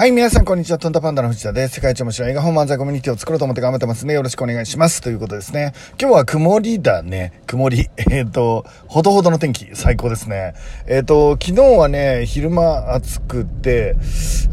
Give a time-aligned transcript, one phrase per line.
[0.00, 0.78] はい、皆さん、こんにちは。
[0.78, 1.74] トンタパンダの藤田です。
[1.74, 4.14] 世界一面白い映画本漫才コミュニティを作ろうと思って頑張ってますね。
[4.14, 5.02] よろしくお願いします。
[5.02, 5.74] ということですね。
[6.00, 7.42] 今日は曇りだね。
[7.46, 7.90] 曇り。
[8.10, 10.54] えっ、ー、と、ほどほどの天気、最高ですね。
[10.86, 13.94] えっ、ー、と、昨日はね、昼間暑くて、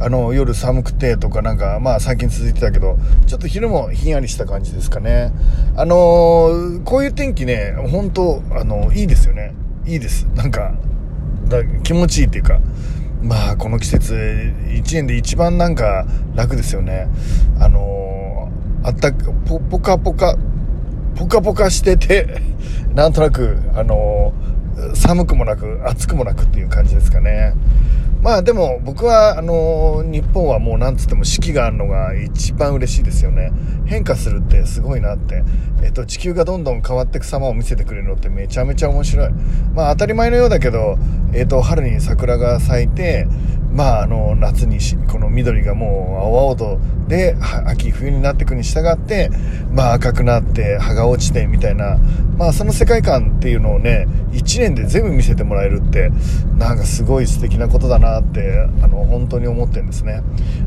[0.02, 5.32] あの、夜寒くてとかなんか、まあ最近続いてたけど、ちょっと昼もひんやりした感じですかね。
[5.78, 9.54] あのー、こういう天気ね、本当あの、いいですよね。
[9.86, 10.28] いいです。
[10.36, 10.74] なんか、
[11.48, 12.60] だ気持ちいいっていうか、
[13.22, 17.08] まあこの季節1年で一番なんか楽ですよね。
[17.60, 20.38] あのー、あったポポカポカ
[21.16, 22.42] ポカポカしてて
[22.94, 27.54] なんとなくあのー、寒くもなく暑くもなくっていう感じですかね。
[28.22, 33.52] まあでも僕はあの日本はもうなんつっても四季があるのが一番嬉しいですよね。
[33.86, 35.44] 変化するってすごいなって、
[35.84, 39.30] えっと、地球がどんどん変わっていく様を見せてくれるのってめちゃめちゃ面白い。
[39.74, 40.98] まあ当たり前のようだけど、
[41.34, 43.28] えっと、春に桜が咲いて
[43.78, 49.30] まあ、あの夏にこの緑がもう青々とで秋冬になっていくに従って、
[49.72, 52.00] まあ、赤くなって葉が落ちてみたいな、
[52.38, 56.12] まあ、その世界観っていうのをね1年で全部見せてもらえるって
[56.58, 60.22] なんかすごい素敵なことだなってあの本当に思ってるんですね。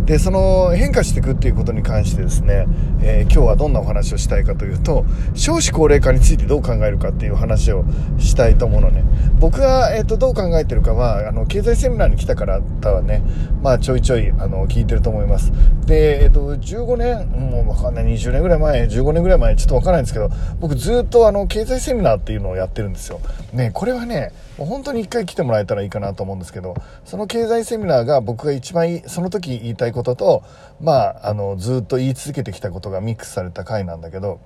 [0.05, 2.67] でその変化していくっていうことに関してですね、
[3.03, 5.05] えー、今日はどんなお話をしたいかというと
[5.35, 7.85] 少子高齢化についてどう考えるかっていう話を
[8.19, 9.05] したいと思うのね。
[9.39, 13.23] 僕が、えーと、どう考えてるかはあの経済セミナーに来たからたはね、
[13.63, 15.53] まあ、ちょいちょいあの聞いてると思います。
[15.87, 23.21] で、えーと、15年もう分かんない20年ぐらい前15年ぐらい前ちょっと分からないんですけど僕ずっとあの経経済セミナーっていうのをやってるんですよ。
[23.53, 30.43] ねこれはね本当に一回来てもらえたらいいかなと思うんですけどその経済セミナーが僕が一番その時言いたいことと
[30.81, 34.41] まああのずっと言い続けてきたことがミックスされた回なんだけど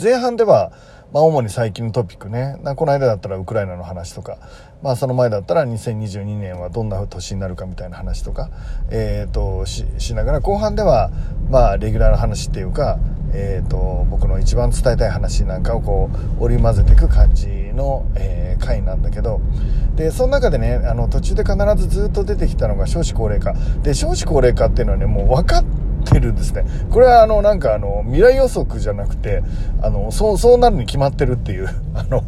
[0.00, 0.72] 前半では
[1.12, 2.58] まあ、主に最近のトピックね。
[2.76, 4.36] この間だったらウクライナの話とか、
[4.82, 8.50] まあ、その前だったら2022年はどんな年になるかみたいな話とか、
[8.90, 11.10] えーと、ししながら後半では、
[11.48, 12.98] まあ、レギュラーの話っていうか、
[13.32, 19.40] えーと、僕の一番伝えたい話なんかをこう織り交ぜていく感じの、えー、回なんだけど。
[19.96, 23.54] でその中でねあの途中で必ずずっと出てきたのが少子高齢化。
[23.82, 25.77] で少子高齢化っていうのはねもう分かって
[26.08, 26.64] ってるんですね。
[26.90, 29.42] これはあの、なんかあの、未来予測じゃなくて、
[29.82, 32.22] あの、そう、そうなるに決まってるっていう、 あの、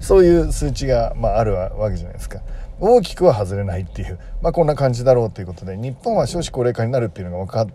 [0.00, 2.40] そういう数値が、まあ、あるわけじゃないですか。
[2.80, 7.66] 大きくは外れないっていう、まあ、こんな感じだろうということで、日本は少子高齢化になるっていうのが分かっ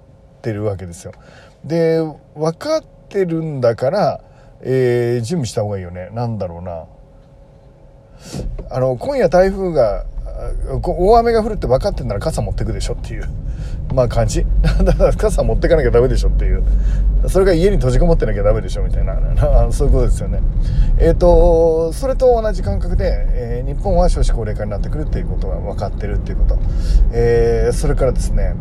[0.41, 1.11] てるわけですよ。
[1.63, 1.99] で、
[2.35, 4.21] 分かってるんだから、
[4.61, 6.09] えー、準備した方がいいよね。
[6.13, 6.85] なんだろうな。
[8.69, 10.05] あの、今夜台風が
[10.83, 13.25] 大雨が降るって分かってんなら傘持ってくでしょっていう、
[13.93, 14.45] まあ感じ。
[14.83, 16.63] だから傘持ってかなきゃダメでしょっていう。
[17.27, 19.15] それが家に閉じこもってなきゃダメでしょみたいな、
[19.71, 20.39] そういうことですよね。
[20.97, 26.59] えっ、ー、と、それと同じ感覚で、えー、日本は少子高齢化になってくるっていうことが分かってるっていうこと。
[27.11, 28.55] えー、それからですね、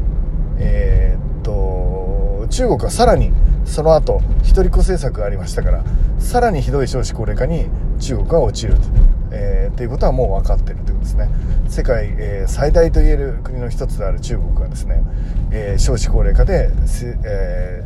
[0.59, 3.33] えっと、中国はさらに、
[3.65, 5.85] その後、一人っ子政策がありましたから、
[6.19, 8.81] さらにひどい少子高齢化に中国は陥ると。
[9.33, 10.79] えー、っていうことはもう分かってる
[11.11, 11.29] ですね。
[11.69, 15.03] 世界、え、最大といえる国の一つである中国がですね、
[15.53, 16.71] え、少子高齢化で、
[17.25, 17.85] え、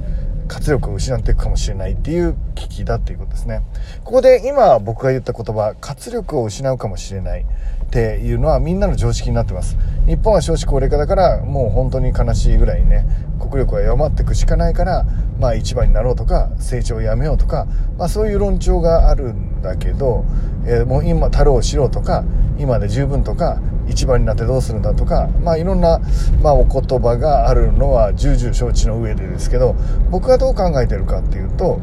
[0.48, 3.62] 活力を失っていくかもしれないっていう危機だっていうことですね。
[4.04, 9.78] ここで今僕が言った言葉活力を失うかもしれないっていうのはみんなの常識になってます。
[10.06, 13.06] 日本は少子高齢化だからもう本当に悲しいぐらいね
[13.40, 15.06] 国力が弱まっていくしかないから
[15.38, 20.24] まあ一番になろうとか成長をやめようとか、まあ、そういう論調があるんだけど、
[20.66, 22.24] えー、もう今太郎をしろとか
[22.58, 26.00] 今で十分とか一番になってどうするんだとか、まあ、いろんな、
[26.42, 29.74] まあ、お言葉があるのは重々承知の上でですけど
[30.10, 31.80] 僕がどう考えてるかっていうと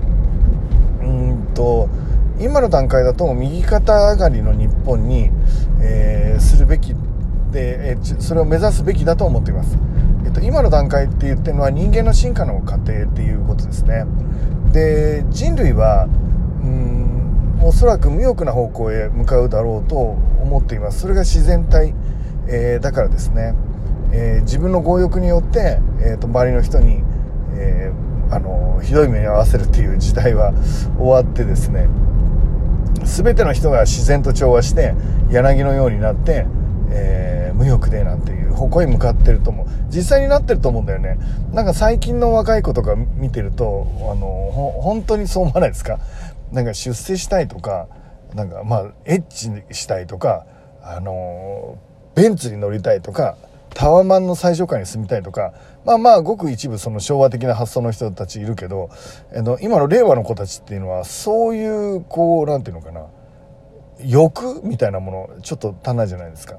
[1.01, 1.89] うんと
[2.39, 5.29] 今の段階だと右肩上がりの日本に、
[5.81, 6.95] えー、するべき
[7.51, 9.77] で、それを目指すべきだと思っています、
[10.25, 14.05] えっと、今の段階って言ってるのは人間の進化の過程っていうことですね。
[14.71, 16.07] で人類は
[17.63, 20.99] おそらく無欲な方向へ向かうだろうと思っています。
[21.01, 21.93] それが自然体、
[22.47, 23.53] えー、だからですね、
[24.11, 27.03] えー、自分の強欲によって、えーと、周りの人に、
[27.55, 30.53] えー、あのひどい目に遭わせるっていう時代は
[30.97, 31.87] 終わってですね
[33.03, 34.93] 全ての人が自然と調和して
[35.29, 36.45] 柳のようになって、
[36.89, 39.65] えー、無欲でなんていう方向へ向かってると思う。
[39.89, 41.17] 実際になってると思うんだよね。
[41.51, 44.27] なんか最近の若い子とか見てるとあの
[44.81, 45.99] 本当にそう思わないですか？
[46.51, 47.87] なんか出世したいとか
[48.33, 50.45] なんかまあエッチしたいとか
[50.83, 51.77] あの
[52.15, 53.37] ベンツに乗りたいとか
[53.73, 55.53] タワマンの最上階に住みたいとか
[55.85, 58.89] まあまあごく一部その昭和的な発想の人たちいるけど、
[59.33, 63.07] あの今の令和の子たちっていうのはそういうこうなんていうのかな。
[64.05, 66.57] 欲みたいなものちょっと足んないじゃないですか。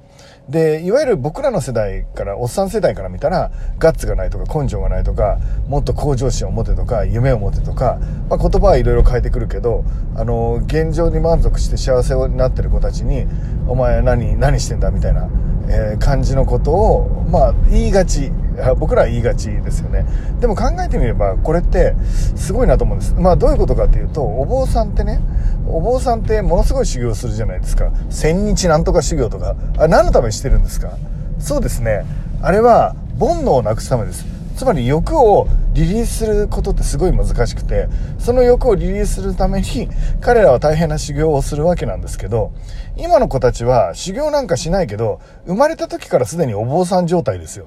[0.49, 7.99] でいわゆる僕らの世代からおっさん世代から見たらガッツがないとか根性がないとかもっと向上心を持てとか夢を持てとか、
[8.29, 9.85] まあ、言葉はいろいろ変えてくるけど
[10.17, 13.27] あの現状に満足して幸せになってる子たちに
[13.69, 15.29] 「お前何何してんだ」みたいな、
[15.69, 18.33] えー、感じのことをまあ言いがち
[18.79, 20.07] 僕らは言いがちですよね。
[20.41, 21.95] でも考えてみればこれって
[22.37, 23.15] すごいなと思うんです。
[23.15, 25.21] まあどういうことかっていうとお坊さんってね
[25.67, 27.93] お坊さんってものすごい修行するじゃないですか。
[28.11, 29.57] 千日なんとか修行とか。
[29.79, 30.97] あ何のためにしてるんですか？
[31.39, 32.05] そうですね。
[32.43, 34.27] あれは煩悩をなくすためです。
[34.57, 37.89] つまり欲をリリースすることってすごい難しくて
[38.19, 39.89] その欲をリリースするために
[40.21, 42.53] 彼らは大変な修行をするわけなんですけど
[42.97, 47.67] 今の子たちは修行なんかしないけど生まれた時からすでにお坊さん状態ですよ。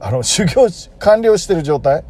[0.00, 0.66] あの修行
[0.98, 2.04] 完了してる状態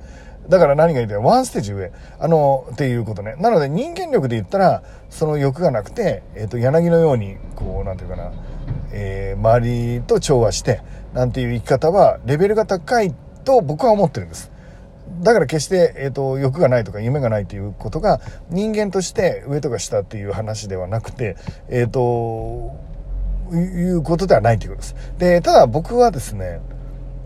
[0.50, 1.16] だから何が言いたい？
[1.18, 1.92] ワンステージ上。
[2.18, 3.36] あの、っていうことね。
[3.38, 8.32] なので人間力で言ったら、その欲がなくて、えっ、ー、と、柳のように、こう、なんていうかな、
[8.92, 10.82] えー、周りと調和して、
[11.14, 13.14] なんていう生き方は、レベルが高い
[13.44, 14.50] と僕は思ってるんです。
[15.20, 21.36] だから決して、えっ、ー、と、欲がないとか夢がないということが、人間として上とか下っていう話ではなくて、
[21.68, 22.76] えっ、と、
[23.52, 23.56] い
[23.92, 24.96] うことではないということです。
[25.18, 26.60] で、ただ僕はですね、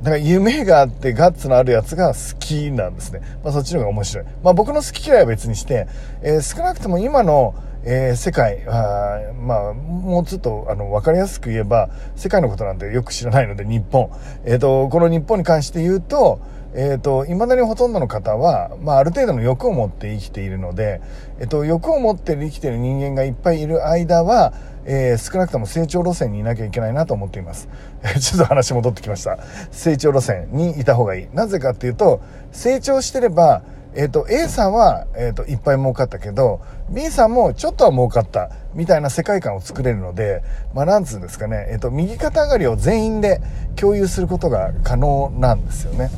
[0.04, 3.22] だから夢があってガッツのあるやつが好きなんですね。
[3.42, 4.24] まあそっちの方が面白い。
[4.42, 5.88] まあ僕の好き嫌いは別にして、
[6.22, 7.54] えー、少なくとも今の、
[7.84, 14.10] えー、世界は、まあ、もうちょっと、あの、わかりやすく言えば、世界のことなんてよく知らないので、日本。
[14.44, 16.38] えっ、ー、と、この日本に関して言うと、
[16.74, 21.00] えっ、ー、と、未だにほとんどの方は、まあ、ある程度の欲を持って生きているので、
[21.40, 24.52] えっ、と、欲を持って生きている人間がいっぱいいる間は、
[24.86, 27.68] えー、少なくとも成長路線にいなきゃいけないなと思っています。
[28.20, 29.38] ちょっと話戻ってきました。
[29.70, 31.28] 成長路線にいた方がいい。
[31.32, 32.20] なぜかっていうと、
[32.52, 33.62] 成長してれば、
[33.96, 36.60] えっ、ー、と、A さんは、えっ、ー、と、いっぱい儲かったけど、
[36.90, 40.42] B さんもちょっとは儲かった、みたいな世界観を作れるので、
[40.74, 43.40] まあ、なんつうんですかね、えっ、と、右肩上がりを全員で
[43.76, 46.10] 共有することが可能なんですよね。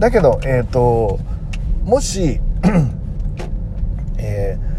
[0.00, 1.20] だけど、えっ、と、
[1.84, 2.40] もし、
[4.18, 4.70] えー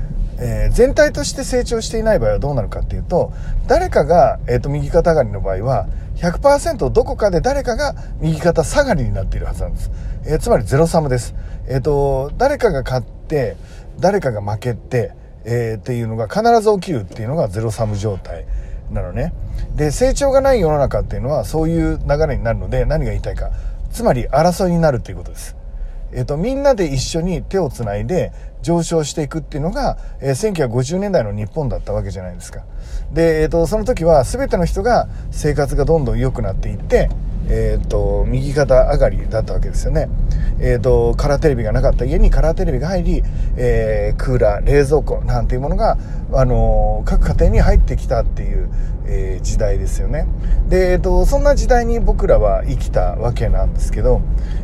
[0.44, 3.31] えー、全体として成長していない場合はどうなるかっていうと、
[3.68, 9.91] 誰かが、えっ、ー、と、右肩上がりの場合は、100%どこかで誰かが右肩下がりになっているはずなんです。
[10.25, 11.35] えー、つまりゼロサムです。
[11.69, 13.57] えっ、と、誰かが勝って、
[14.00, 15.13] 誰かが負けて、
[15.45, 18.45] えっていうのが必ず起きるっていうのがゼロサム状態
[18.91, 19.33] なのね。
[19.75, 23.51] で、成長がない世の中っていうのはそういう流れになるので、何が言いたいか。
[23.91, 25.55] つまり争いになるっていうことです。
[26.13, 32.63] えっ、と、みんなで一緒に手をつないで、上昇していくっていうのが、えー、1950年代の日本だったわけじゃないですか。
[33.11, 37.09] で、えっ、ー、と、その時は全ての人が生活がどんどん良くなっていって、
[37.49, 40.09] えっ、ー、と、右肩上がりだったわけですよね。
[40.59, 43.23] えっ、と、カラーテレビがなかった家にカラーテレビが入り、
[43.57, 45.97] えクーラー、冷蔵庫なんていうものが、
[46.33, 48.69] あの各家庭に入ってきたっていう、
[49.06, 50.27] え時代ですよね。
[50.68, 54.21] で、えっ、と、そんな時代に僕らは生きたわけなんですけど、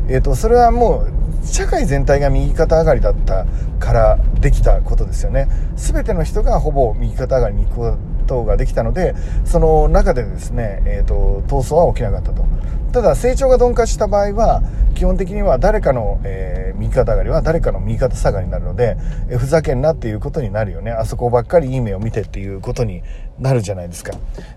[0.09, 1.05] えっ、と、それはも
[1.43, 3.45] う社会全体が右肩上がりだった
[3.79, 5.47] からできたことですよね。
[5.75, 7.97] 全ての人がほぼ右肩上がりに行くこ
[8.27, 12.45] とができたので、その中でですね、えっ、ー、と、闘争は起きなかったと。
[12.91, 14.61] ただ、成長が鈍化した場合は、
[14.95, 18.97] 基本的には誰かの、えー、右肩上がりは誰かの右肩下がりになるので、
[19.29, 20.91] え、ふざけんなっていうことになるよね。
[20.91, 23.03] あそこばっかりいい目を見てっていうことに
[23.39, 24.13] なるじゃないですか。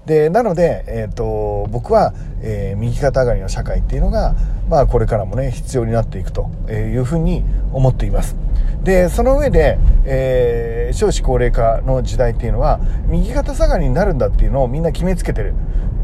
[0.07, 4.35] で、なので、えっ、ー、と、僕は、えー、右肩上がりの社会っていうのが、
[4.69, 8.37] まあ、これからもね、必要になっていくというふうに思っています。
[8.83, 15.55] で、その上で、えー、少子高齢化の時代っていうのは、右肩下がりになるんだっていうのをみんな決めつけてる。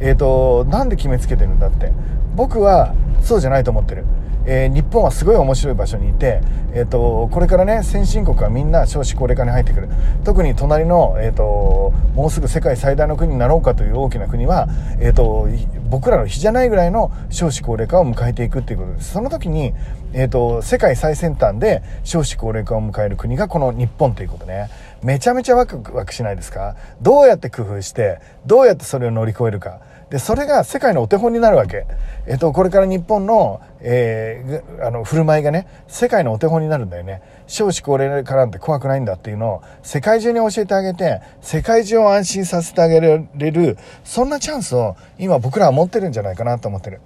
[0.00, 1.92] えっ、と、なんで決めつけてるんだって。
[2.34, 4.04] 僕は、そうじゃないと思ってる。
[4.46, 6.40] えー、日本はすごい面白い場所にいて、
[6.72, 9.88] えーと、これからね先進国はみんな少子高齢化に入ってくる。
[10.24, 14.68] 特に隣の、えーと、もうすぐ世界最大の国になろうかという大きな国は、
[15.00, 15.48] えーと、
[15.90, 19.12] 僕らの比じゃないぐらいの少子高齢化を迎えていくっていうことです。
[19.12, 19.74] その時に、
[20.12, 24.70] えー、と世界最先端で少子高齢化を迎える国がこの日本ということね。
[25.02, 26.76] めちゃめちゃワクワクしないですか？
[27.00, 31.84] どうやって工夫してどうやってそれを乗り越えるかで、それが世界のお手本になるわけ。
[32.28, 37.22] えっと、これから日本の、えー、あの、振る舞いがね、世界のお手本になるんだよね。
[37.48, 47.00] 少子高齢化なんて怖くないんだっていうのを、世界中に教えてあげて、世界中を安心させてあげられる、そんなチャンスを今僕らは持ってるんじゃないかなと思ってる。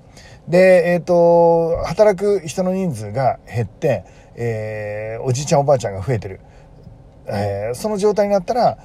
[0.47, 4.05] で、えっ、と、働く人の人数が減って、
[4.35, 6.41] えー、おじいちゃんおばあちゃんが増えてる。
[7.31, 8.79] えー、その状態になったら、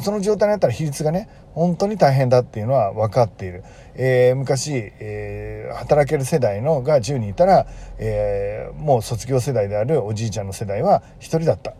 [0.00, 3.64] その状態になったら比率がね、本当に大変だっていうのは分かっている。
[3.96, 7.66] えー、昔、えー、働ける世代のが10人いたら、
[7.98, 11.74] えー、もう卒業世代であるおじいちゃんの世代は1人だった。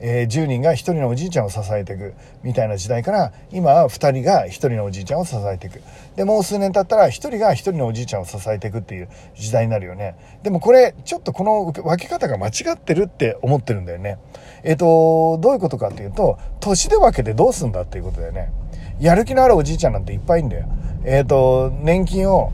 [0.00, 5.80] えー、10人が1人のおじいちゃんを支えていくみたいな時代から今は2人が1人のおじいちゃんを支えていく。
[6.16, 10.16] でもう数年経ったら1人が1人のおじいちゃんを支えていくっていう時代になるよね。
[10.42, 14.18] でもこれちょっとこの分け方が間違ってるって思ってるんだよね。
[14.62, 18.52] えっ、ー、とどういうことかっていうと年で分けてどうすんだっていうことだよね。
[19.00, 20.66] やる気のあるおじいちゃんなんていっぱいいるんだよ。
[21.04, 22.52] えっ、ー、と年金を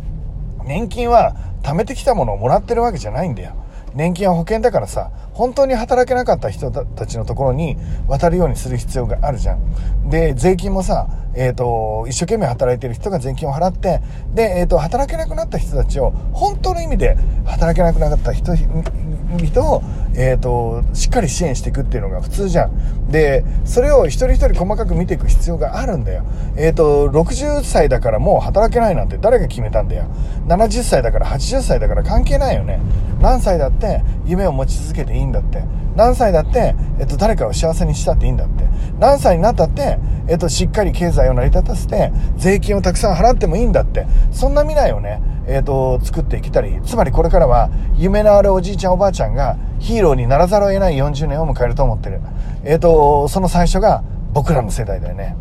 [0.64, 3.52] 年金は貯めてきたものをもらってるわけじゃないんだよ。
[3.94, 7.78] 年金は保険だからさ本当に働けなかった人たちのところに
[8.08, 10.10] 渡るようにする必要があるじゃん。
[10.10, 14.02] で、税金もさ、えっ、ー、と、一生懸命働いてる人が税金を払って、
[14.34, 17.16] で、えっ、ー、と、働けなくなった人たちを、本当の意味で
[17.46, 19.82] 働けなくなった人、人を、
[20.14, 23.10] えっ、ー、と、しっかり支援していくっていうのが普通じゃん。
[23.10, 26.24] で、それを一人一人細かく見ていく必要があるんだよ。
[26.56, 30.04] えっ、と、60歳だからもう働けないなんて誰が決めたんだよ。
[30.48, 32.78] 70歳だから80歳だから関係ないよね。
[33.20, 35.64] 何歳だって夢を持ち続けていいんだって。
[35.96, 38.64] 何歳だって、えっと、誰かを幸せにしたっていいんだって。
[38.98, 44.06] 何歳になったって、えっと、しっかり経済を成り立たせて、税金をたくさん払ってもいいんだって。
[44.30, 52.20] そんな未来をね、えっと、作っていけたり、つまりこれからは、夢のあるおじいちゃんおばあちゃんが、ヒーローにならざるを得ない40年を迎えると思ってる。
[52.64, 55.36] えっと、その最初が、僕らの世代だよね。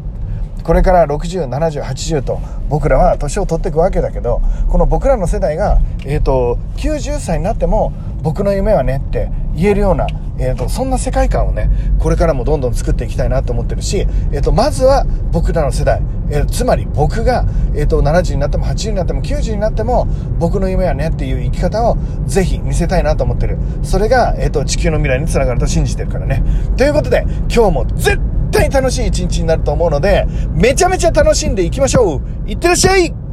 [0.64, 10.08] これから60、70、80と僕らは年を取っていくわけだけど、この僕らの世代が、えっ、ー、と、90歳になっても僕の夢はねって言えるような、
[10.40, 16.02] えーと、そんな世界観をねこれからもどんどん作っていきたいなと思ってるし、えーと、まずは僕らの世代、
[16.32, 20.08] えー、つまり僕が、えーと、70になっても80になっても90になっても
[20.40, 23.58] 僕の夢はねっていう生き方をぜひ見せたいなと思ってる。
[23.84, 26.44] それが、えー、と地球の未来につながると信じてるからね。
[26.78, 28.18] ということで今日も絶
[28.52, 32.50] 対楽しい一日になると思うのでめちゃめちゃ楽しんでいきましょう。
[32.50, 33.29] いってらっしゃい！